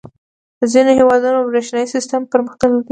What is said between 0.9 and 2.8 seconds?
هېوادونو برېښنايي سیسټم پرمختللی دی.